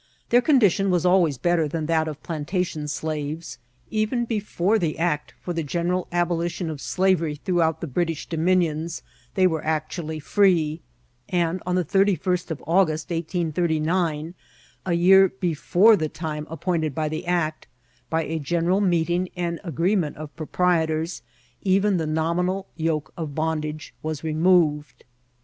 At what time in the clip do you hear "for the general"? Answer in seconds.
5.39-6.07